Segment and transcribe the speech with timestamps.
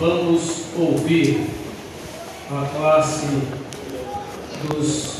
[0.00, 1.46] vamos ouvir
[2.50, 3.26] a classe
[4.66, 5.18] dos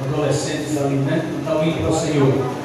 [0.00, 1.28] adolescentes ali, né?
[1.44, 2.55] Cantar para o Senhor.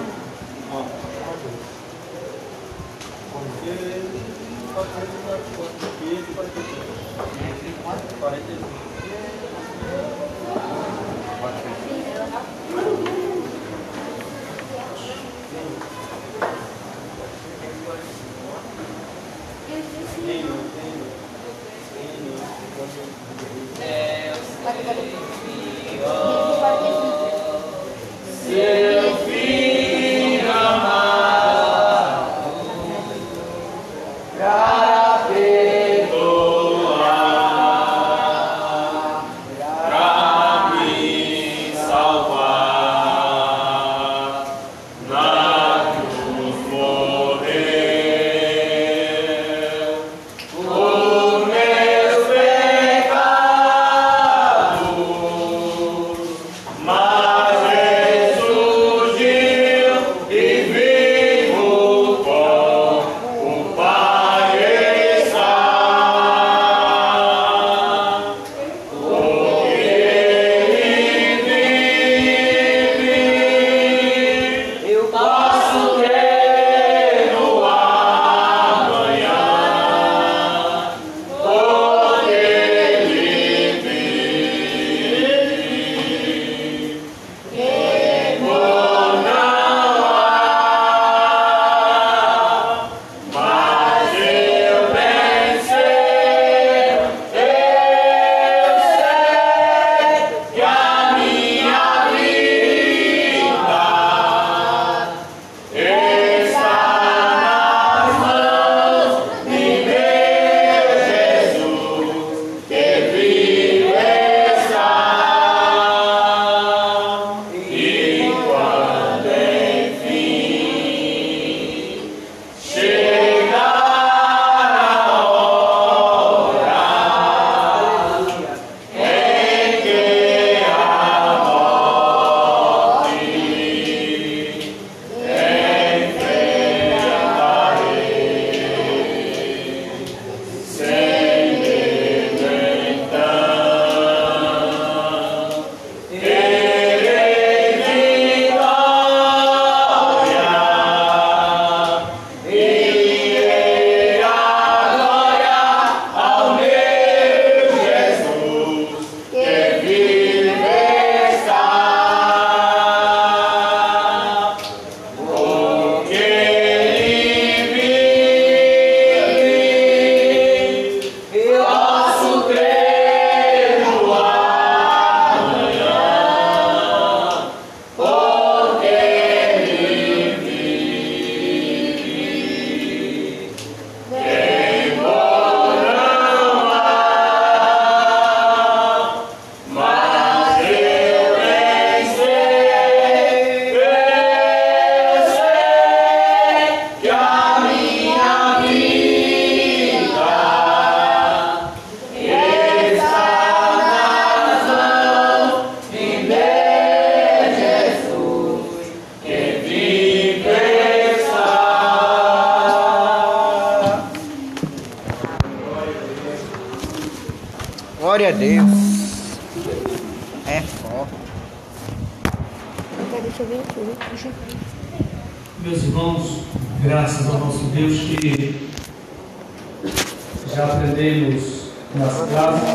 [230.54, 232.69] já aprendemos nas classes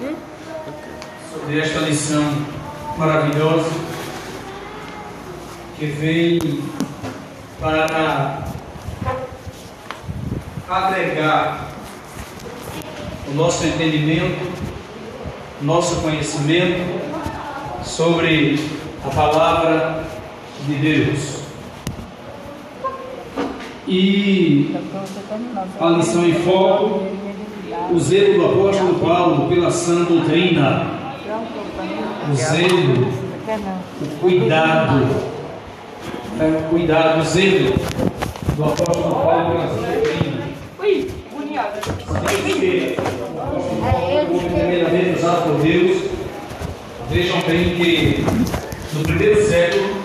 [0.00, 0.14] hum?
[1.32, 2.24] sobre esta lição
[2.96, 3.70] maravilhosa
[5.78, 6.62] que vem
[7.60, 8.44] para
[10.68, 11.68] agregar
[13.28, 14.52] o nosso entendimento,
[15.62, 17.00] nosso conhecimento
[17.84, 18.60] sobre
[19.04, 20.04] a palavra
[20.66, 21.43] de Deus.
[23.86, 24.74] E
[25.78, 27.02] a lição em foco,
[27.92, 30.86] o zelo do apóstolo Paulo pela sã doutrina,
[32.30, 33.08] o zelo,
[34.00, 35.06] o cuidado,
[36.40, 37.74] o cuidado, o zelo
[38.56, 40.44] do apóstolo Paulo pela sã doutrina.
[44.54, 46.10] Primeiramente usado por Deus,
[47.10, 48.24] vejam bem que
[48.94, 49.96] no primeiro século,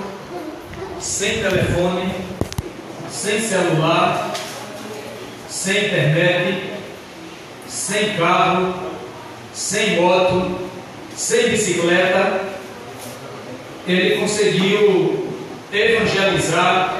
[0.99, 2.28] sem telefone,
[3.21, 4.31] sem celular,
[5.49, 6.71] sem internet,
[7.67, 8.73] sem carro,
[9.53, 10.69] sem moto,
[11.17, 12.39] sem bicicleta,
[13.85, 15.27] ele conseguiu
[15.69, 16.95] evangelizar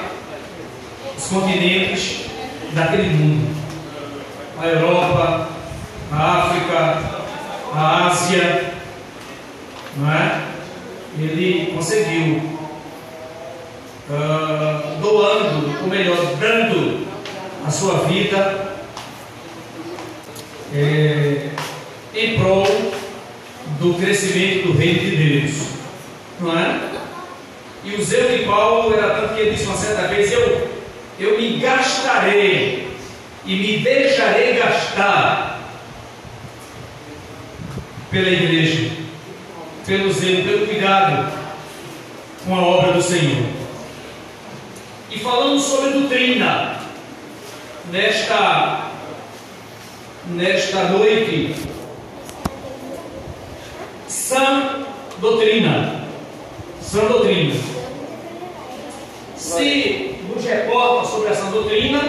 [1.16, 2.26] os continentes
[2.74, 3.56] daquele mundo.
[4.60, 5.48] A Europa,
[6.12, 7.02] a África,
[7.74, 8.74] a Ásia,
[9.96, 10.42] não é?
[11.18, 12.59] Ele conseguiu
[14.10, 17.06] uh, doando, ou melhor, dando
[17.66, 18.70] a sua vida
[20.74, 21.50] é,
[22.14, 22.66] em prol
[23.78, 25.68] do crescimento do reino de Deus,
[26.40, 26.90] não é?
[27.84, 30.68] E o zelo de Paulo era tanto que ele disse uma certa vez: Eu,
[31.18, 32.90] eu me gastarei
[33.46, 35.60] e me deixarei gastar
[38.10, 38.90] pela igreja,
[39.86, 41.32] pelo zelo, pelo cuidado
[42.44, 43.59] com a obra do Senhor.
[45.10, 46.78] E falamos sobre doutrina
[47.90, 48.90] nesta
[50.26, 51.56] nesta noite
[54.06, 54.84] sã
[55.18, 56.04] doutrina.
[56.80, 57.54] Sã doutrina.
[59.36, 62.00] Se nos reporta sobre essa doutrina,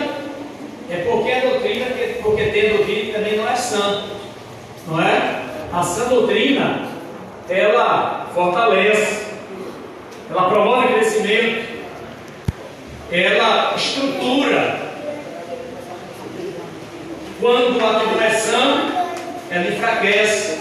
[0.87, 1.85] é porque a doutrina,
[2.21, 4.03] porque tem doutrina também não é sã.
[4.87, 5.41] Não é?
[5.73, 6.87] A sã doutrina,
[7.49, 9.25] ela fortalece,
[10.29, 11.70] ela promove crescimento,
[13.11, 14.79] ela estrutura
[17.41, 18.91] quando a tribulação
[19.49, 20.59] ela enfraquece,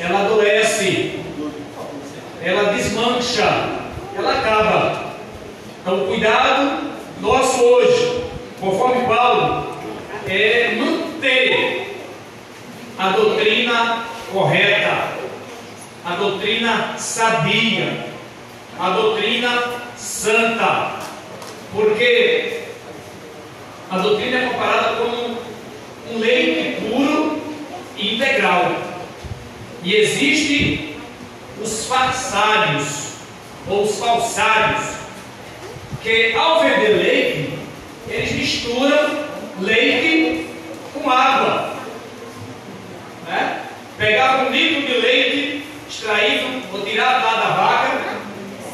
[0.00, 1.20] ela adoece,
[2.42, 3.68] ela desmancha,
[4.16, 5.12] ela acaba.
[5.80, 8.24] Então, cuidado nosso hoje,
[8.60, 9.76] conforme Paulo,
[10.26, 11.96] é manter
[12.98, 15.08] a doutrina correta,
[16.04, 18.06] a doutrina sabia,
[18.78, 19.62] a doutrina
[19.96, 21.01] santa,
[21.72, 22.60] porque
[23.90, 25.38] a doutrina é comparada como
[26.10, 27.42] um leite puro
[27.96, 28.72] e integral.
[29.82, 30.96] E existe
[31.60, 33.12] os farsários
[33.68, 35.02] ou os falsários
[36.02, 37.58] que ao vender leite,
[38.08, 39.24] eles misturam
[39.60, 40.48] leite
[40.92, 41.76] com água.
[43.26, 43.62] Né?
[43.96, 48.22] Pegava um litro de leite extraído ou tirado lá da vaca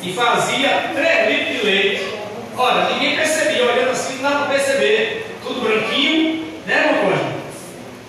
[0.02, 2.17] e fazia 3 litros de leite.
[2.60, 5.26] Ora, ninguém percebia, olhando assim, não dá para perceber.
[5.44, 7.32] Tudo branquinho, né, meu pai?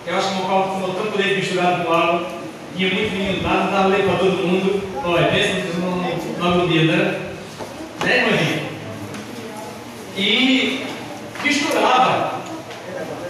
[0.07, 2.27] Eu acho que o Paulo tomou tanto leite misturado com água,
[2.75, 4.81] tinha muito lá, não dava leite para todo mundo.
[5.05, 7.19] Olha, pensa no novo dia, né?
[8.03, 8.63] Né, irmãzinha?
[10.17, 10.87] E
[11.43, 12.39] misturava.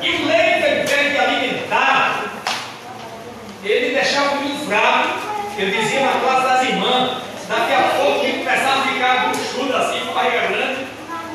[0.01, 2.31] E o leite, de alimentar,
[3.61, 5.19] ele deixava o menino fraco.
[5.57, 7.17] Eu dizia na classe das irmãs,
[7.49, 10.58] daqui a pouco ele começava a ficar buchudo assim, com a barriga grande,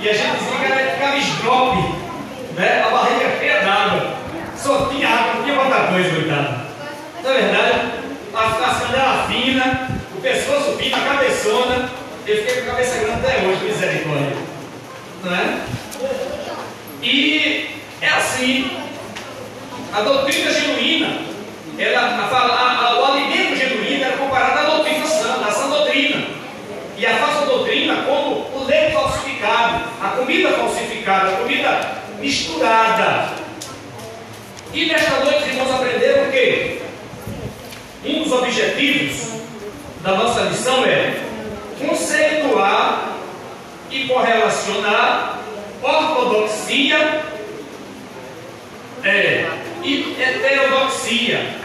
[0.04, 1.94] e a gente dizia que ele ficava esdrope
[2.56, 2.84] né?
[2.86, 4.16] a barriga cheia d'água.
[4.54, 6.64] Só tinha água, não tinha outra coisa, coitado.
[7.22, 7.92] Na verdade,
[8.34, 11.90] a, a canela fina, o pescoço fino, a cabeçona.
[12.26, 14.36] Eu fiquei com a cabeça grande até hoje, misericórdia.
[15.24, 15.60] Não é?
[17.02, 17.70] E
[18.02, 18.70] é assim,
[19.90, 21.18] a doutrina genuína,
[21.78, 26.26] ela fala, a, a, o alimento genuíno era comparado à doutrina santa, à sã doutrina.
[26.98, 28.94] E a falsa doutrina como o leite
[29.44, 33.28] falsificado, a comida falsificada, a comida misturada.
[34.72, 36.82] E nesta noite, irmãos, aprenderam que
[38.04, 39.34] um dos objetivos
[40.02, 41.20] da nossa lição é
[41.78, 43.16] conceituar
[43.90, 45.38] e correlacionar
[45.82, 47.22] ortodoxia
[49.04, 49.46] é,
[49.82, 51.64] e heterodoxia.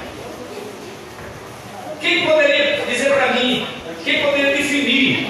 [2.02, 3.66] Quem poderia dizer para mim,
[4.04, 5.28] quem poderia definir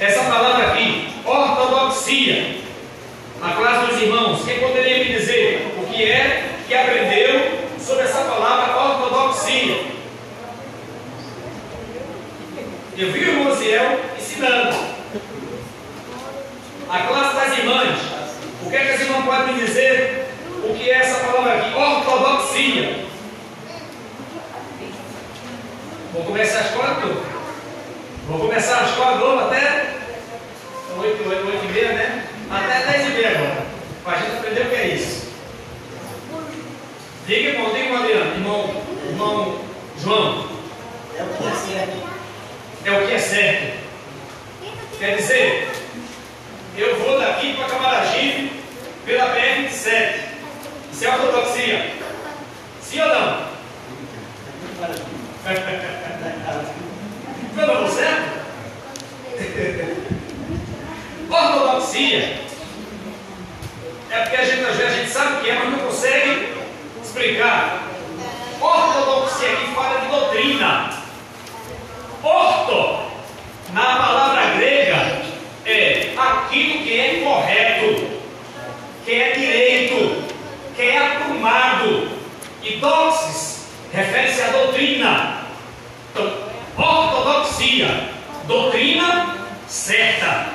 [0.00, 1.73] essa palavra aqui, ortodoxia?
[2.06, 5.74] A classe dos irmãos, quem poderia me dizer?
[5.78, 9.84] O que é que aprendeu sobre essa palavra ortodoxia?
[12.98, 14.76] Eu vi o irmão Ziel ensinando.
[16.90, 17.98] A classe das irmãs,
[18.62, 20.26] o que, é que as irmãs podem me dizer
[20.62, 23.04] o que é é essa palavra aqui, ortodoxia.
[26.12, 27.20] Vou começar a escola toda.
[28.28, 29.94] Vou começar a escola novo até
[30.96, 32.24] 8, 8, 8 e meia, né?
[32.50, 33.66] Até 10 e meia agora.
[34.04, 35.28] Para a gente aprender o que é isso.
[37.26, 39.60] Diga, irmão, diga, irmão Adriano, irmão, irmão
[39.98, 40.48] João.
[41.18, 42.08] É o que é certo.
[42.84, 43.84] É o que é certo.
[44.98, 45.68] Quer dizer,
[46.76, 48.52] eu vou daqui para Camaragibe
[49.04, 50.14] pela BR-27.
[50.92, 51.92] Isso é ortodoxia.
[52.80, 53.54] Sim ou não?
[57.54, 58.44] Foi não certo?
[61.30, 62.44] Ortodoxia
[64.10, 66.54] é porque a gente às vezes a gente sabe o que é, mas não consegue
[67.02, 67.88] explicar.
[68.60, 70.90] Ortodoxia aqui fala de doutrina.
[72.22, 73.10] Orto,
[73.72, 75.22] na palavra grega,
[75.66, 78.20] é aquilo que é correto,
[79.04, 80.24] que é direito,
[80.76, 82.08] que é aprumado.
[82.62, 85.44] E doxis refere-se à doutrina.
[86.12, 86.32] Então,
[86.76, 88.10] ortodoxia,
[88.46, 90.46] doutrina certa,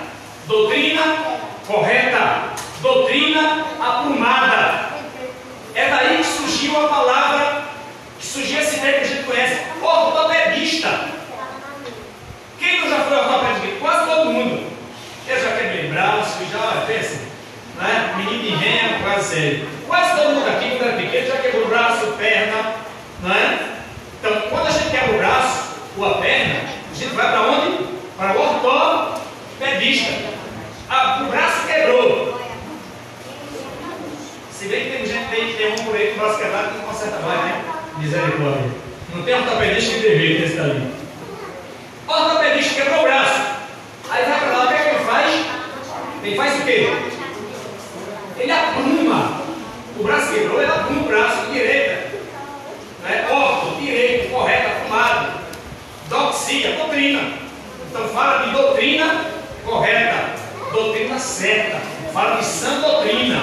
[0.47, 1.39] doutrina
[1.69, 4.89] correta, doutrina aprumada.
[5.75, 7.63] É daí que surgiu a palavra,
[8.19, 11.09] que surgiu esse termo que a gente conhece, ortopedista.
[12.57, 13.79] Quem não já foi ortopedista?
[13.79, 14.69] Quase todo mundo.
[15.27, 17.19] Eu já quebrei braço, já pensa,
[17.77, 18.15] né?
[18.17, 19.67] Menino de remo, quase sério.
[19.87, 22.75] Quase todo mundo aqui, quando era pequeno, já quebrou braço, perna,
[23.21, 23.59] não é?
[24.19, 26.55] Então, quando a gente quebra o braço ou a perna,
[26.91, 27.85] a gente vai para onde?
[28.17, 30.13] Para o ortopedista.
[30.89, 32.41] Ah, o braço quebrou.
[34.51, 36.77] Se bem que tem gente tem, tem um por aí com o braço quebrado que
[36.77, 37.63] não conserta mais, né?
[37.97, 38.71] Misericórdia.
[39.15, 40.91] Não tem ortopedista que tem jeito desse daí.
[42.07, 43.41] Ortopedista quebrou o braço.
[44.09, 45.45] Aí vai para lá, o que é que ele faz?
[46.23, 46.93] Ele faz o quê?
[48.39, 49.39] Ele apruma.
[49.99, 52.09] O braço quebrou, ele apruma o braço direita.
[53.03, 53.27] Né?
[53.29, 55.39] Orto, direito, correto, aprumado.
[56.07, 57.33] Doxia, doutrina.
[57.89, 59.25] Então fala de doutrina
[59.65, 60.35] correta,
[60.71, 61.79] doutrina certa.
[62.13, 63.41] Fala de sã doutrina.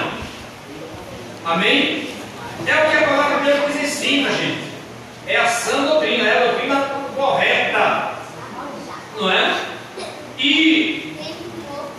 [1.43, 2.09] Amém?
[2.67, 4.67] É o que a palavra de Deus nos ensina, gente.
[5.25, 6.75] É a sã doutrina, é a doutrina
[7.15, 8.11] correta.
[9.19, 9.55] Não é?
[10.37, 11.17] E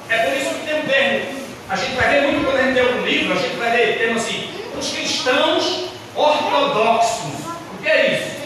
[0.09, 1.39] é por isso que tem um termo.
[1.69, 3.99] A gente vai ver muito quando a gente tem um livro, a gente vai ver
[3.99, 7.35] termo assim, os cristãos ortodoxos.
[7.75, 8.39] O que é isso?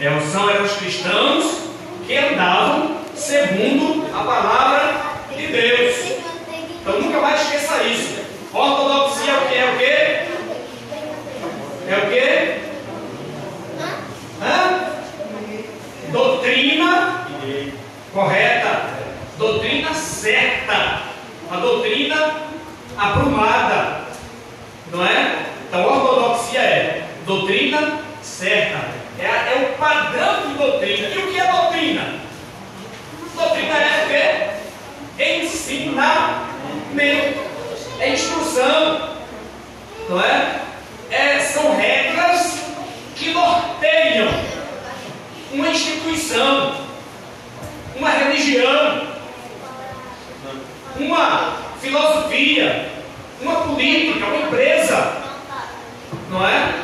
[0.00, 1.58] É, são eram os cristãos
[2.06, 4.94] que andavam segundo a palavra
[5.36, 6.26] de Deus.
[6.86, 8.14] Então nunca mais esqueça isso.
[8.54, 9.54] Ortodoxia é o que?
[9.56, 9.84] É o que?
[11.90, 12.26] É o que?
[14.40, 14.86] Hã?
[16.12, 17.26] Doutrina
[18.16, 18.88] correta,
[19.36, 21.02] doutrina certa,
[21.50, 22.32] a doutrina
[22.96, 24.06] aprumada,
[24.90, 25.44] não é?
[25.68, 28.78] Então, ortodoxia é doutrina certa,
[29.18, 31.08] é, a- é o padrão de doutrina.
[31.08, 32.14] E o que é doutrina?
[33.34, 35.34] Doutrina é o quê?
[35.42, 37.38] Ensinamento,
[38.00, 39.10] é instrução,
[40.08, 40.60] não é?
[41.10, 42.60] É, são regras
[43.14, 44.28] que norteiam
[45.52, 46.85] uma instituição,
[47.98, 49.06] uma religião,
[50.98, 52.90] uma filosofia,
[53.40, 55.12] uma política, uma empresa,
[56.30, 56.74] não é?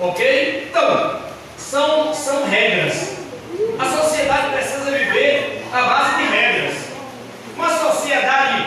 [0.00, 0.68] Ok?
[0.68, 1.20] Então,
[1.56, 3.18] são, são regras.
[3.78, 6.74] A sociedade precisa viver à base de regras.
[7.56, 8.66] Uma sociedade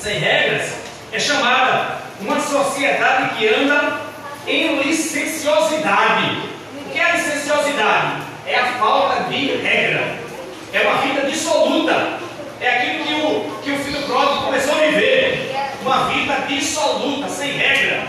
[0.00, 0.72] sem regras
[1.12, 4.00] é chamada uma sociedade que anda
[4.46, 6.42] em licenciosidade.
[6.76, 8.31] O que é licenciosidade?
[8.46, 10.18] É a falta de regra.
[10.72, 12.18] É uma vida dissoluta.
[12.60, 15.52] É aquilo que o, que o filho pródigo começou a viver.
[15.82, 18.06] Uma vida dissoluta, sem regra.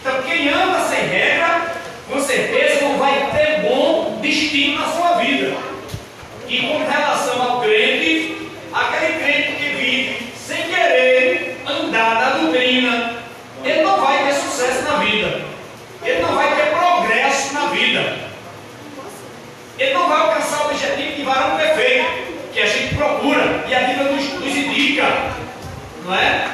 [0.00, 1.74] Então, quem anda sem regra,
[2.10, 5.56] com certeza não vai ter bom destino na sua vida.
[6.48, 13.14] E com relação ao crente, aquele crente que vive sem querer andar na doutrina,
[13.64, 15.42] ele não vai ter sucesso na vida.
[16.04, 18.32] Ele não vai ter progresso na vida.
[19.78, 23.80] Ele não vai alcançar o objetivo de varão perfeito que a gente procura e a
[23.86, 25.04] Bíblia nos, nos indica.
[26.04, 26.50] Não é?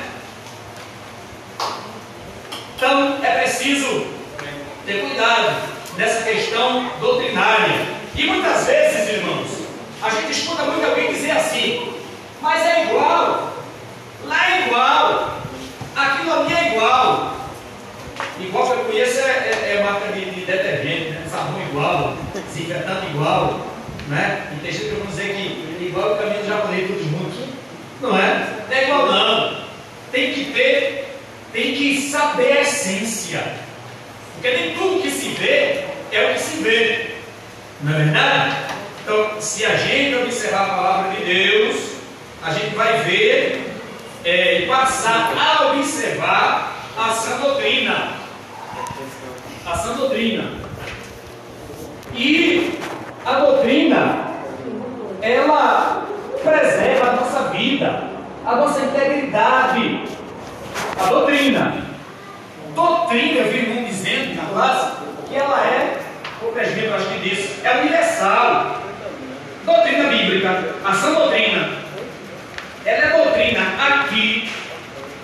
[2.77, 4.07] Então é preciso
[4.87, 5.57] ter cuidado
[5.97, 7.89] nessa questão doutrinária.
[8.15, 9.49] E muitas vezes, irmãos,
[10.01, 11.93] a gente escuta muito alguém dizer assim,
[12.41, 13.53] mas é igual,
[14.25, 15.41] lá é igual,
[15.97, 17.37] aquilo ali é igual.
[18.39, 21.27] Igual que eu conheço é, é, é marca de, de detergente, né?
[21.29, 23.61] sabão igual, desinfetante igual,
[24.09, 24.53] né?
[24.57, 27.49] E tem gente que dizer que igual o caminho japonês todos juntos.
[28.01, 28.65] Não é?
[28.69, 29.59] Não é igual não.
[30.13, 31.15] Tem que ter,
[31.53, 33.43] tem que saber saber a essência.
[34.35, 37.11] Porque nem tudo que se vê é o que se vê.
[37.83, 38.57] Não é verdade?
[39.03, 41.77] Então, se a gente observar a palavra de Deus,
[42.43, 43.73] a gente vai ver
[44.25, 48.13] é, e passar a observar a sã doutrina.
[49.67, 50.53] A sã doutrina.
[52.15, 52.79] E
[53.29, 54.25] a doutrina,
[55.21, 56.03] ela
[56.43, 58.05] preserva a nossa vida,
[58.47, 60.01] a nossa integridade.
[60.99, 61.77] A doutrina.
[62.75, 64.93] Doutrina, eu vi um dizendo na classe
[65.29, 65.99] que ela é,
[66.41, 68.81] o presbítero acho que disse, é universal.
[69.67, 71.69] Doutrina bíblica, a sã doutrina,
[72.87, 74.49] ela é doutrina aqui,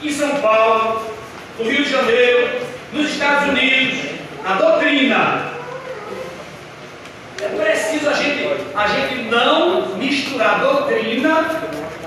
[0.02, 1.10] em São Paulo,
[1.58, 2.60] no Rio de Janeiro,
[2.92, 4.10] nos Estados Unidos.
[4.44, 5.53] A doutrina.
[7.40, 11.44] É preciso a gente, a gente não misturar doutrina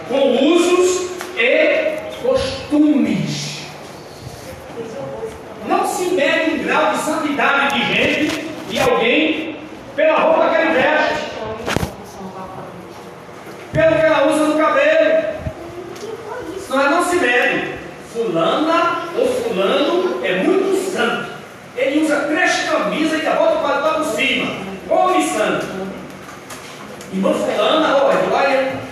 [0.07, 3.61] com usos e costumes.
[5.67, 9.57] Não se mede um grau de santidade de gente, de alguém,
[9.95, 11.25] pela roupa que ele veste,
[13.73, 15.37] pelo que ela usa no cabelo.
[16.57, 17.77] Senão ela não se mede.
[18.13, 21.31] Fulana ou fulano é muito santo.
[21.75, 24.76] Ele usa três camisas e a bota paletó por cima.
[24.89, 25.65] Homem santo.
[27.13, 27.97] Irmã fulana,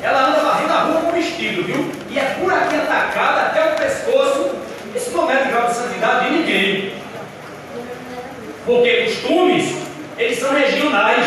[0.02, 1.92] ela anda varrendo a rua com vestido, viu?
[2.10, 4.56] E é por aqui atacada até o pescoço.
[4.96, 6.94] Isso não é de grau de santidade de ninguém.
[8.66, 9.76] Porque costumes,
[10.18, 11.26] eles são regionais.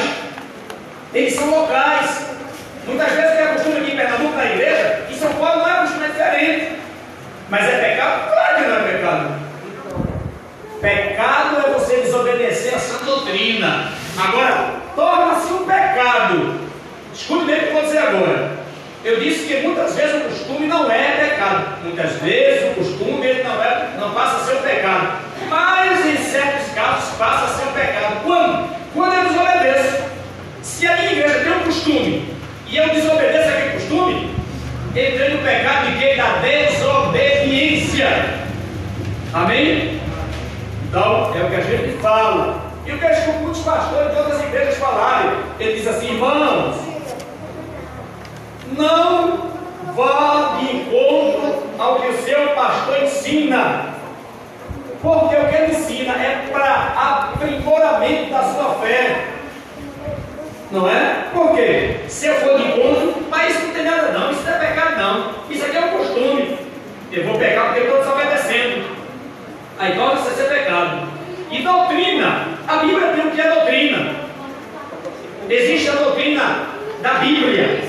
[1.13, 2.27] Eles são locais.
[2.87, 6.05] Muitas vezes tem costume aqui em Pernambuco na igreja, em São Paulo não é costume
[6.05, 6.73] é diferente.
[7.51, 8.31] Mas é pecado?
[8.31, 9.49] Claro que não é pecado.
[10.81, 13.93] Pecado é você desobedecer a sã doutrina.
[14.19, 16.55] Agora, torna-se um pecado.
[17.15, 18.59] Escute bem o que eu vou dizer agora.
[19.05, 21.85] Eu disse que muitas vezes o costume não é pecado.
[21.85, 25.19] Muitas vezes o costume ele não, é, não passa a ser um pecado.
[25.49, 28.25] Mas em certos casos passa a ser um pecado.
[28.25, 28.69] Quando?
[28.93, 30.09] Quando eu desobedeço.
[30.63, 32.35] Se a minha igreja tem um costume
[32.67, 34.35] e eu desobedeço aquele costume,
[34.91, 36.15] entrei no pecado de quê?
[36.17, 38.09] Da desobediência.
[39.33, 40.01] Amém?
[40.89, 42.68] Então, é o que a gente fala.
[42.89, 45.31] E o que eu escuto muitos pastores de outras igrejas falarem.
[45.61, 46.75] Ele diz assim, irmãos,
[48.79, 49.51] não
[49.95, 53.95] vá de encontro ao que o seu pastor ensina.
[55.03, 59.27] Porque o que ele ensina é para aprimoramento da sua fé.
[60.71, 61.27] Não é?
[61.35, 62.01] Por quê?
[62.09, 64.97] Se eu for de encontro, mas isso não tem nada não, isso não é pecado
[64.97, 65.35] não.
[65.51, 66.59] Isso aqui é um costume.
[67.13, 68.97] Eu vou pecar porque eu estou desobedecendo.
[69.79, 71.18] Aí torna-se a ser pecado.
[71.51, 72.47] E doutrina.
[72.67, 74.15] A Bíblia tem o que é doutrina.
[75.49, 76.67] Existe a doutrina
[77.01, 77.85] da Bíblia.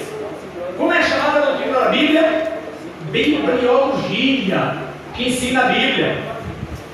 [0.77, 2.53] Como é chamada a doutrina da Bíblia?
[3.11, 4.77] Bibliologia,
[5.13, 6.17] que ensina a Bíblia.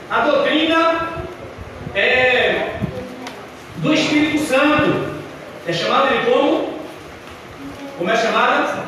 [0.10, 1.10] A doutrina
[1.93, 2.78] é
[3.78, 5.15] do Espírito Santo.
[5.67, 6.80] É chamada de como?
[7.97, 8.86] Como é chamada?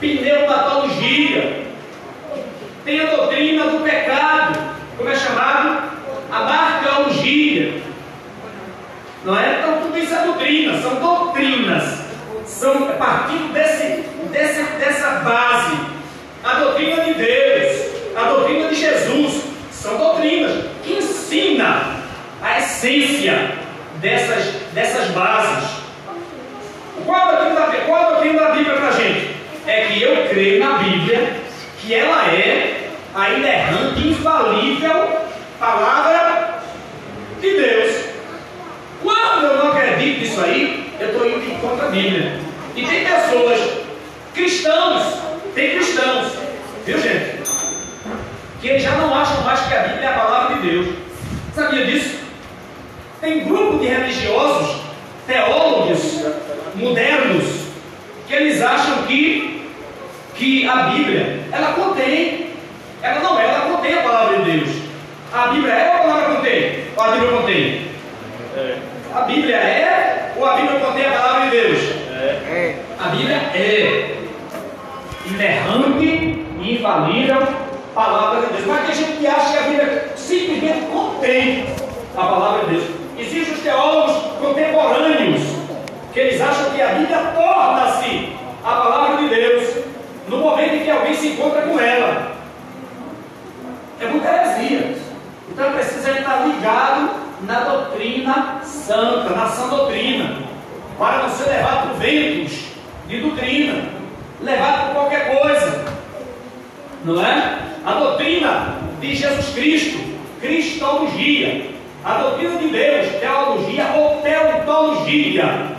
[0.00, 1.66] Pneumatologia.
[2.84, 4.58] Tem a doutrina do pecado.
[4.96, 5.90] Como é chamado?
[6.32, 6.99] A marteologia.
[9.24, 9.58] Não é?
[9.58, 12.00] Então tudo isso é doutrina, são doutrinas.
[12.46, 15.76] São partindo desse, desse, dessa base.
[16.42, 22.00] A doutrina de Deus, a doutrina de Jesus, são doutrinas que ensinam
[22.42, 23.52] a essência
[24.00, 25.70] dessas, dessas bases.
[27.04, 29.36] Qual a doutrina da, qual a doutrina da Bíblia para a gente?
[29.66, 31.40] É que eu creio na Bíblia
[31.80, 35.20] que ela é a inerrante, infalível
[35.58, 36.62] palavra
[37.40, 38.09] de Deus.
[39.02, 42.38] Quando eu não acredito nisso aí, eu estou indo contra a Bíblia.
[42.76, 43.60] E tem pessoas,
[44.34, 45.14] cristãos,
[45.54, 46.32] tem cristãos,
[46.84, 47.40] viu gente?
[48.60, 50.94] Que eles já não acham mais que a Bíblia é a palavra de Deus.
[51.54, 52.20] Sabia disso?
[53.20, 54.82] Tem grupo de religiosos,
[55.26, 56.24] teólogos
[56.74, 57.44] modernos,
[58.28, 59.66] que eles acham que,
[60.34, 62.50] que a Bíblia, ela contém,
[63.02, 64.70] ela não é, ela contém a palavra de Deus.
[65.32, 66.84] A Bíblia é ou a palavra contém?
[66.96, 67.86] Ou a Bíblia contém?
[68.56, 68.89] É.
[69.14, 71.78] A Bíblia é ou a Bíblia contém a palavra de Deus?
[72.12, 72.76] É.
[72.98, 74.16] A Bíblia é
[75.26, 77.38] inerrante e infalível
[77.92, 78.66] palavra de Deus.
[78.66, 81.66] Mas tem gente que acha que a Bíblia simplesmente contém
[82.16, 82.84] a palavra de Deus.
[83.18, 85.42] Existem os teólogos contemporâneos
[86.12, 88.32] que eles acham que a Bíblia torna-se
[88.64, 89.74] a palavra de Deus
[90.28, 92.32] no momento em que alguém se encontra com ela.
[94.00, 94.94] É muita heresia.
[95.50, 100.36] Então precisa estar ligado na doutrina santa, na sã doutrina,
[100.98, 102.52] para não ser levado por ventos
[103.08, 103.84] de doutrina,
[104.40, 105.84] levado por qualquer coisa.
[107.04, 107.58] Não é?
[107.84, 109.98] A doutrina de Jesus Cristo,
[110.40, 111.70] cristologia.
[112.04, 115.76] A doutrina de Deus, teologia ou teotologia.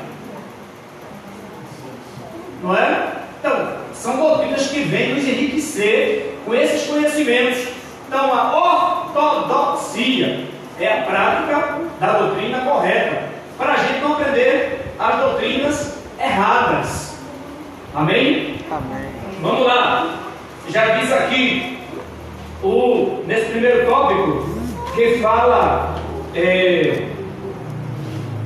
[2.62, 3.12] Não é?
[3.39, 7.67] Então, são doutrinas que vêm nos enriquecer com esses conhecimentos.
[8.08, 10.21] Então, a ortodoxia
[10.84, 13.24] é a prática da doutrina correta,
[13.58, 17.17] para a gente não aprender as doutrinas erradas.
[17.94, 18.58] Amém?
[18.72, 19.10] Amém.
[19.41, 20.17] Vamos lá.
[20.70, 21.80] Já diz aqui,
[22.63, 24.46] o, nesse primeiro tópico,
[24.96, 25.96] que fala
[26.36, 27.08] é,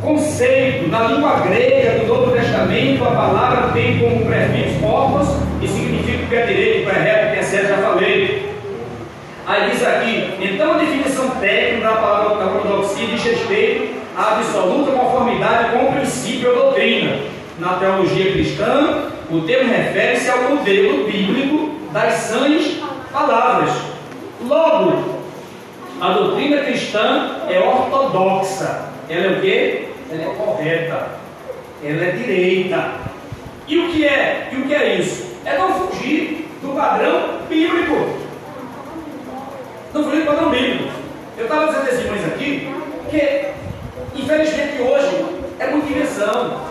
[0.01, 5.27] conceito na língua grega do Novo Testamento, a palavra tem como prefixo corpus
[5.61, 7.77] e significa o que é direito, o que é reto, o que é certo, já
[7.77, 8.34] falei.
[9.47, 15.71] Aí diz aqui, então a definição técnica da palavra ortodoxia diz respeito à absoluta conformidade
[15.71, 17.19] com o princípio ou doutrina.
[17.59, 22.79] Na teologia cristã, o termo refere-se ao modelo bíblico das sãs
[23.11, 23.69] palavras.
[24.41, 25.21] Logo,
[26.01, 28.89] a doutrina cristã é ortodoxa.
[29.07, 29.89] Ela é o quê?
[30.11, 31.07] Ela é correta.
[31.83, 32.91] Ela é direita.
[33.67, 34.49] E o que é?
[34.51, 35.35] E o que é isso?
[35.45, 38.24] É não fugir do padrão bíblico.
[39.95, 40.89] Não fugir do padrão bíblico.
[41.37, 42.69] Eu estava dizendo esses irmãos aqui
[43.09, 43.45] que,
[44.13, 45.25] infelizmente, hoje
[45.57, 46.61] é muita invenção.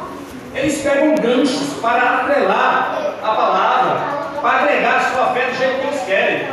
[0.54, 5.86] Eles pegam ganchos para atrelar a palavra, para agregar a sua fé do jeito que
[5.86, 6.48] eles querem.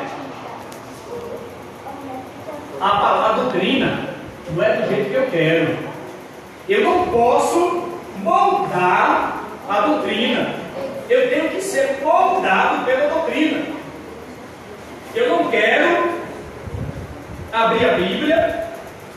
[2.79, 4.09] A, a doutrina
[4.55, 5.77] não é do jeito que eu quero.
[6.69, 7.89] Eu não posso
[8.23, 10.55] moldar a doutrina.
[11.09, 13.65] Eu tenho que ser moldado pela doutrina.
[15.13, 16.20] Eu não quero
[17.51, 18.63] abrir a Bíblia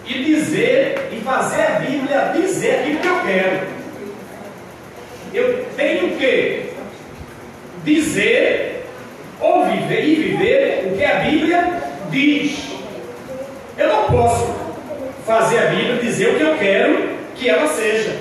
[0.06, 3.74] e dizer e fazer a Bíblia dizer aquilo que eu quero.
[5.32, 6.70] Eu tenho que
[7.84, 8.86] dizer
[9.40, 12.74] ou viver e viver o que a Bíblia diz.
[13.76, 14.54] Eu não posso
[15.26, 18.16] fazer a Bíblia dizer o que eu quero que ela seja.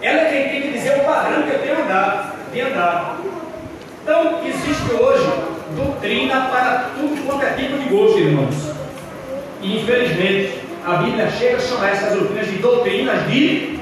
[0.00, 3.20] Ela é quem tem que dizer o padrão que eu tenho andar, de andar.
[4.02, 5.24] Então, existe hoje
[5.76, 8.71] doutrina para tudo quanto é tipo de gosto, irmãos.
[9.62, 13.78] E infelizmente, a Bíblia chega a chamar essas doutrinas de doutrinas de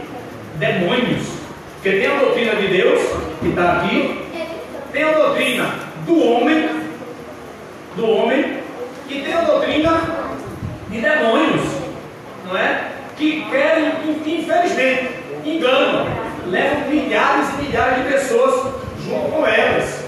[0.56, 1.26] demônios.
[1.74, 3.00] Porque tem a doutrina de Deus,
[3.40, 4.20] que está aqui,
[4.92, 5.74] tem a doutrina
[6.06, 6.68] do homem,
[7.96, 8.58] do homem,
[9.08, 10.00] e tem a doutrina
[10.90, 11.62] de demônios,
[12.46, 12.90] não é?
[13.16, 13.92] Que querem,
[14.26, 15.10] infelizmente,
[15.44, 16.06] enganam,
[16.46, 20.04] levam milhares e milhares de pessoas junto com elas,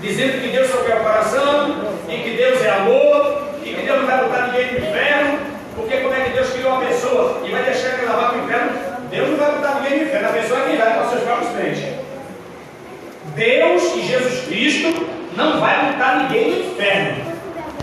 [0.00, 1.76] dizendo que Deus só quer o coração,
[2.08, 5.38] e que Deus é amor, e Deus não vai botar ninguém no inferno,
[5.74, 8.44] porque como é que Deus criou uma pessoa e vai deixar ela vá para o
[8.44, 8.70] inferno?
[9.10, 11.22] Deus não vai botar ninguém no inferno, a pessoa é quem vai para os seus
[11.22, 11.78] próprios pés.
[13.34, 15.06] Deus e Jesus Cristo
[15.36, 17.32] não vai botar ninguém no inferno.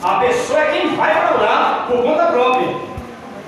[0.01, 2.75] A pessoa é quem vai para lá por conta própria.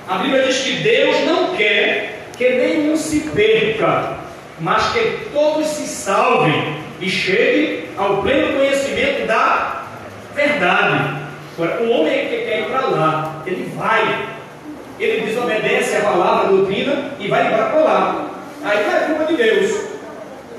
[0.08, 4.18] A Bíblia diz que Deus não quer que nenhum se perca,
[4.60, 9.84] mas que todos se salvem e cheguem ao pleno conhecimento da
[10.34, 11.21] verdade.
[11.54, 14.28] Agora, o homem que quer ir para lá, ele vai,
[14.98, 18.30] ele desobedece a palavra, a doutrina e vai embora para lá.
[18.64, 19.80] Aí não é culpa de Deus.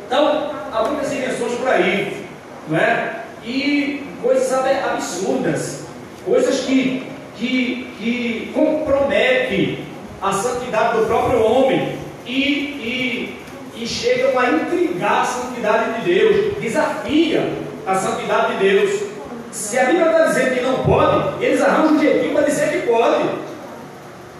[0.05, 2.25] Então, há muitas invenções por aí,
[2.67, 3.23] não é?
[3.43, 5.85] E coisas absurdas,
[6.25, 7.03] coisas que,
[7.37, 9.79] que, que comprometem
[10.21, 13.39] a santidade do próprio homem e, e,
[13.75, 17.51] e chegam a intrigar a santidade de Deus, desafia
[17.85, 19.02] a santidade de Deus.
[19.53, 22.87] Se a Bíblia está dizendo que não pode, eles arranjam um jeitinho para dizer que
[22.87, 23.23] pode.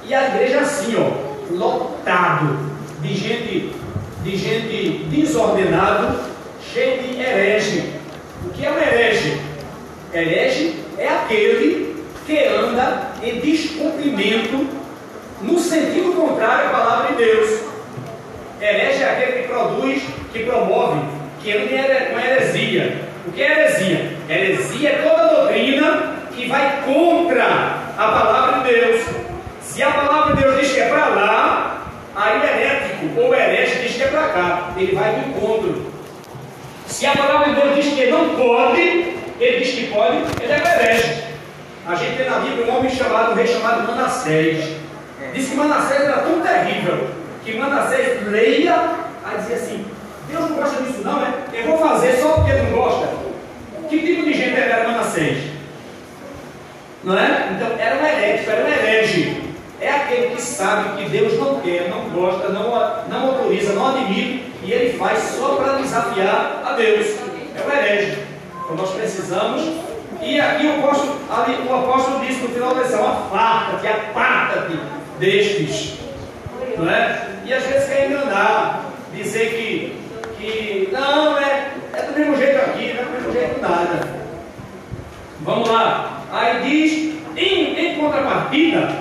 [0.07, 2.57] E a igreja é assim, ó, lotado
[2.99, 3.75] de gente,
[4.23, 6.19] de gente desordenado,
[6.73, 7.93] cheio de herege.
[8.43, 9.39] O que é um herege?
[10.11, 14.67] Herege é aquele que anda em descumprimento
[15.43, 17.59] no sentido contrário à palavra de Deus.
[18.59, 21.01] Herege é aquele que produz, que promove,
[21.39, 22.97] que anda com heresia.
[23.27, 24.12] O que é heresia?
[24.29, 27.45] Heresia é toda doutrina que vai contra
[27.97, 29.01] a palavra de Deus.
[29.61, 31.81] Se a palavra de Deus diz que é para lá,
[32.15, 34.69] aí o herético ou herege diz que é para cá.
[34.77, 35.91] Ele vai no encontro.
[36.87, 38.81] Se a palavra de Deus diz que não pode,
[39.39, 41.23] ele diz que pode, ele é herege.
[41.85, 44.77] A gente tem na Bíblia um homem chamado, um rei chamado Manassés.
[45.33, 47.09] Diz que Manassés era tão terrível
[47.43, 48.75] que Manassés leia,
[49.25, 49.85] aí dizia assim:
[50.29, 51.33] Deus não gosta disso, não, é?
[51.53, 53.22] Eu vou fazer só porque não gosta.
[53.93, 55.37] Que tipo de gente era Manassés?
[57.03, 57.49] Não é?
[57.51, 59.43] Então era um herético, era um herege.
[59.79, 62.71] É aquele que sabe que Deus não quer, não gosta, não,
[63.07, 67.05] não autoriza, não admite, e ele faz só para desafiar a Deus.
[67.55, 68.17] É o herege.
[68.63, 69.61] Então nós precisamos
[70.19, 74.79] E aqui o apóstolo, ali, o apóstolo disse no final da lição, aparta-te, aparta-te
[75.19, 75.99] destes.
[76.77, 77.27] Não é?
[77.45, 79.95] E às vezes quer enganar, dizer que,
[80.39, 82.57] que não, é, é do mesmo jeito
[83.61, 84.07] nada.
[85.41, 86.23] Vamos lá.
[86.31, 88.91] Aí diz, em, em contrapartida,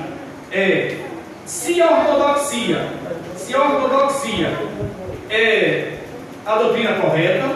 [0.51, 0.97] é,
[1.47, 2.89] se a ortodoxia,
[3.37, 4.51] se a ortodoxia
[5.31, 5.93] é
[6.45, 7.49] a doutrina correta,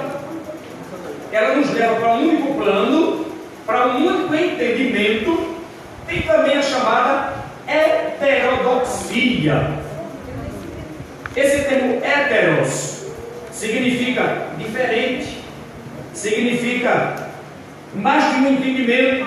[1.32, 3.26] ela nos leva para um único plano,
[3.66, 5.56] para um único entendimento,
[6.06, 7.34] tem também a chamada
[7.66, 9.70] heterodoxia.
[11.34, 13.08] Esse termo heteros
[13.50, 15.44] significa diferente,
[16.16, 17.28] significa
[17.94, 19.26] mais que um entendimento.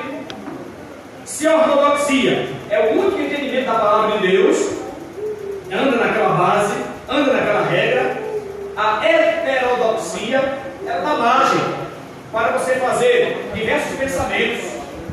[1.24, 4.58] Se a ortodoxia é o único entendimento da palavra de Deus,
[5.72, 6.74] anda naquela base,
[7.08, 8.18] anda naquela regra,
[8.76, 11.62] a heterodoxia ela dá margem
[12.32, 14.66] para você fazer diversos pensamentos.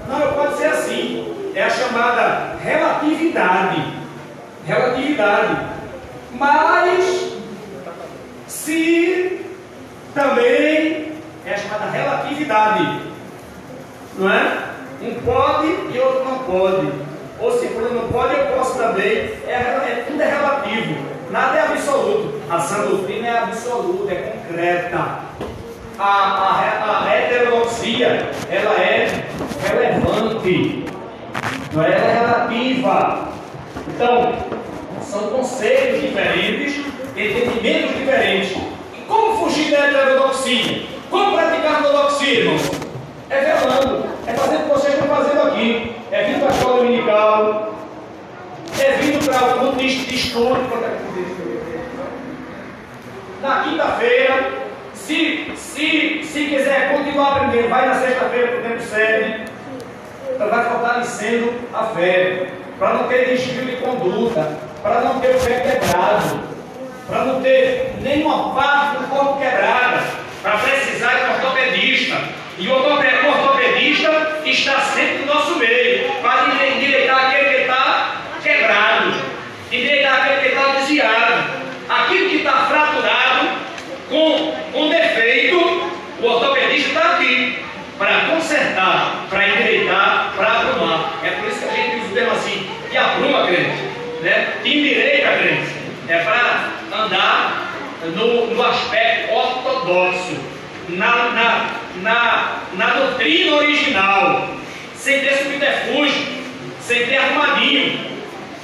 [0.09, 1.53] Não, pode ser assim.
[1.55, 3.83] É a chamada relatividade.
[4.67, 5.57] Relatividade.
[6.33, 7.33] Mas,
[8.47, 9.41] se
[10.15, 10.86] também
[11.47, 13.01] é a chamada relatividade.
[14.19, 14.67] Não é?
[15.01, 16.93] Um pode e outro não pode.
[17.39, 19.31] Ou se por não pode, eu posso também.
[19.47, 20.97] É, é, tudo é relativo.
[21.31, 22.41] Nada é absoluto.
[22.51, 25.27] A sã doutrina é absoluta, é concreta.
[25.99, 29.09] A, a, a heterodoxia, ela é
[29.63, 30.85] relevante.
[31.73, 33.29] Ela é relativa.
[33.89, 34.35] Então,
[35.01, 36.85] são conceitos diferentes,
[37.17, 38.57] entendimentos diferentes.
[38.95, 40.96] E como fugir da heterodoxia?
[41.11, 42.71] Como praticar ortodoxia, irmãos?
[43.29, 45.97] É velando, é fazendo o que vocês estão fazendo aqui.
[46.11, 47.75] É vindo para a escola dominical,
[48.79, 50.59] é vindo para o culto de estudo.
[53.43, 54.53] Na quinta-feira,
[54.95, 59.45] se, se, se quiser continuar aprendendo, vai na sexta-feira para o tempo sede.
[60.35, 65.41] Então vai fortalecendo a fé, para não ter desvio de conduta, para não ter o
[65.41, 66.41] pé quebrado,
[67.09, 70.03] para não ter nenhuma parte do corpo quebrada,
[70.47, 72.17] para precisar de um ortopedista.
[72.57, 79.13] E o ortopedista está sempre no nosso meio, para endireitar aquele que está quebrado,
[79.73, 81.67] endireitar aquele que está desviado.
[81.89, 83.49] Aquilo que está fraturado,
[84.09, 87.59] com, com defeito, o ortopedista está aqui
[87.99, 91.13] para consertar, para endireitar, para aprumar.
[91.25, 93.83] É por isso que a gente usa o termo assim, e apruma, crente,
[94.23, 94.55] né?
[94.65, 95.75] endireita, crente.
[96.09, 97.67] É para andar
[98.15, 99.26] no, no aspecto
[99.87, 100.37] ortodoxo,
[100.89, 101.71] na, na,
[102.03, 104.49] na, na doutrina original,
[104.95, 106.27] sem ter subterfúgio,
[106.81, 108.17] sem ter arrumadinho.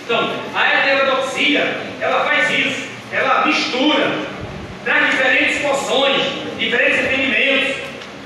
[0.04, 4.18] Então, a heterodoxia, ela faz isso, ela mistura,
[4.85, 6.22] traz diferentes poções,
[6.58, 7.76] diferentes entendimentos,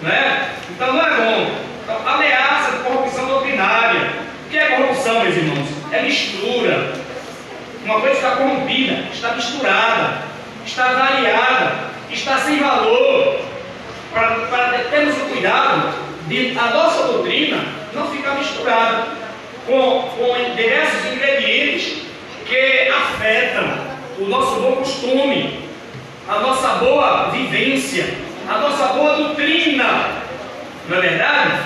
[0.02, 0.54] né?
[0.70, 1.54] Então não é bom.
[1.82, 4.26] Então, ameaça de corrupção doutrinária.
[4.46, 5.68] O que é corrupção, meus irmãos?
[5.92, 6.94] É mistura.
[7.84, 10.22] Uma coisa está corrompida, está misturada,
[10.66, 11.55] está variada,
[12.10, 13.40] está sem valor.
[14.12, 15.94] Para, para termos o cuidado
[16.26, 17.58] de a nossa doutrina
[17.92, 19.08] não ficar misturada
[19.66, 22.02] com, com diversos ingredientes
[22.46, 23.64] que afetam
[24.18, 25.60] o nosso bom costume,
[26.28, 28.06] a nossa boa vivência,
[28.48, 30.22] a nossa boa doutrina.
[30.88, 31.58] Não é verdade?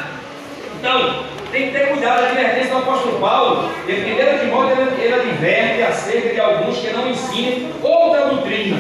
[0.79, 2.25] Então, tem que ter cuidado.
[2.25, 7.11] A advertência do apóstolo Paulo, em 1 Timóteo, ele, adverte acerca de alguns que não
[7.11, 8.79] ensinem outra doutrina.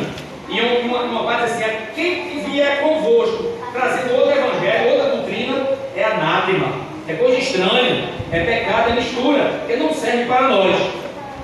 [0.50, 5.64] E uma, uma parte assim, é quem vier convosco trazendo outro evangelho, outra doutrina,
[5.96, 6.72] é anátema,
[7.06, 10.76] é coisa estranha, é pecado, é mistura, que não serve para nós.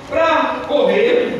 [0.09, 1.39] Para correr,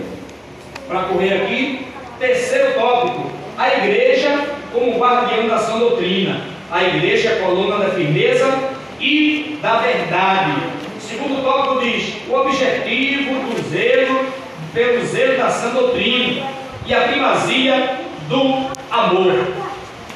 [0.88, 1.88] para correr aqui,
[2.20, 6.42] terceiro tópico, a igreja como guardião da sã doutrina.
[6.72, 8.60] A igreja é coluna da firmeza
[9.00, 10.54] e da verdade.
[11.00, 14.26] Segundo tópico diz o objetivo do zelo,
[14.74, 17.98] pelo zelo da sã doutrina e a primazia
[18.30, 19.46] do amor.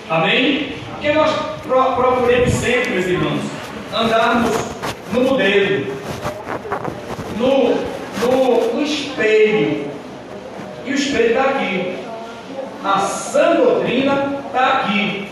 [0.09, 0.73] Amém?
[0.91, 1.29] Porque nós
[1.63, 3.41] procuremos sempre, meus irmãos,
[3.93, 4.51] andarmos
[5.11, 5.93] no modelo,
[7.37, 7.75] no,
[8.21, 9.91] no, no espelho.
[10.85, 11.97] E o espelho está aqui.
[12.83, 15.27] A sã doutrina está aqui.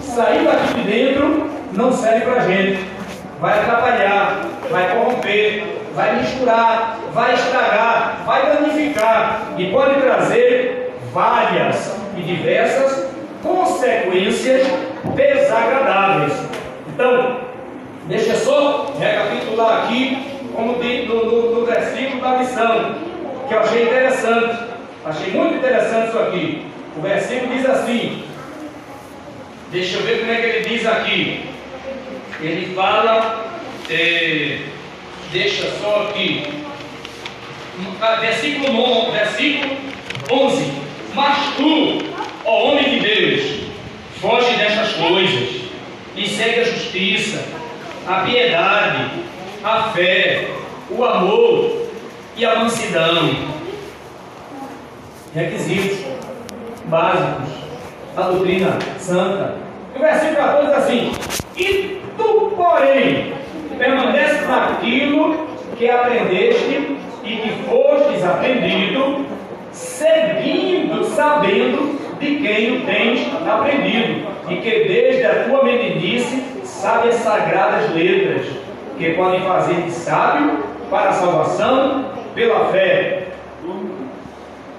[0.00, 2.84] Sair daqui de dentro não serve para a gente.
[3.40, 12.20] Vai atrapalhar, vai corromper, vai misturar, vai estragar, vai danificar e pode trazer várias e
[12.20, 13.08] diversas
[13.42, 14.66] consequências
[15.14, 16.34] desagradáveis.
[16.88, 17.40] Então,
[18.06, 20.22] deixa só recapitular aqui,
[20.54, 22.94] como no, no, versículo da missão,
[23.48, 24.66] que eu achei interessante.
[25.04, 26.66] Achei muito interessante isso aqui.
[26.96, 28.24] O versículo diz assim:
[29.70, 31.44] Deixa eu ver como é que ele diz aqui.
[32.40, 33.46] ele fala,
[33.88, 34.58] é,
[35.32, 36.64] deixa só aqui,
[38.00, 39.76] ah, versículo, 9, versículo
[40.30, 40.72] 11:
[41.14, 41.98] Mas tu,
[42.44, 43.60] ó homem de Deus,
[44.20, 45.62] foge destas coisas
[46.16, 47.44] e segue a justiça,
[48.06, 49.10] a piedade,
[49.62, 50.48] a fé,
[50.90, 51.88] o amor
[52.36, 53.56] e a mansidão.
[55.34, 55.98] Requisitos
[56.86, 57.50] básicos
[58.14, 59.56] da doutrina santa.
[59.94, 61.12] O versículo 14 diz assim:
[61.56, 63.34] E tu, porém,
[63.78, 69.26] permaneces naquilo que aprendeste e que fostes aprendido,
[69.72, 77.16] seguindo, sabendo de quem o tens aprendido, e que desde a tua meninice sabe as
[77.16, 78.46] sagradas letras,
[78.96, 83.26] que podem fazer de sábio para a salvação pela fé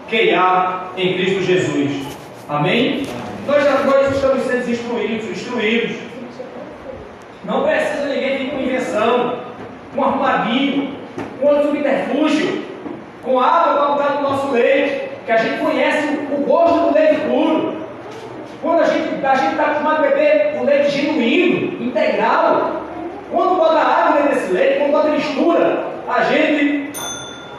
[0.07, 2.07] que há em Cristo Jesus.
[2.47, 3.03] Amém?
[3.45, 6.06] Nós já nós estamos sendo instruídos, instruídos.
[7.47, 9.39] Não precisa ninguém vir com invenção,
[9.95, 10.97] com arrumadinho,
[11.39, 12.65] com outro subterfúgio,
[13.23, 17.21] com água para botar no nosso leite, que a gente conhece o gosto do leite
[17.21, 17.77] puro.
[18.61, 22.81] Quando a gente a está acostumado a beber o leite genuíno, integral,
[23.31, 26.91] quando bota água dentro desse leite, quando bota mistura, a gente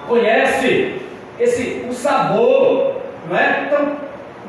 [0.07, 1.01] conhece
[1.40, 2.96] esse, o sabor,
[3.27, 3.64] não é?
[3.66, 3.92] Então,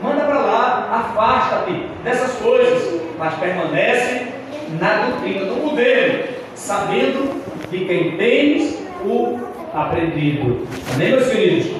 [0.03, 1.71] manda para lá, afasta-te
[2.03, 4.38] dessas coisas, mas permanece
[4.79, 6.23] na doutrina do governo,
[6.55, 9.39] sabendo de quem temos o
[9.73, 10.67] aprendido.
[10.93, 11.71] Amém, meus queridos?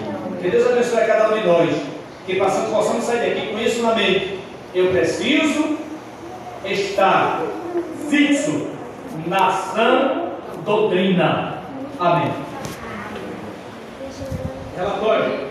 [0.41, 1.69] Que Deus abençoe a cada um de nós.
[2.25, 4.39] Que passamos, possamos sair daqui com isso na mente.
[4.73, 5.77] Eu preciso
[6.65, 7.41] estar
[8.09, 8.67] fixo
[9.25, 10.29] na sã
[10.63, 11.59] doutrina.
[11.99, 12.31] Amém.
[14.77, 15.48] Relatório.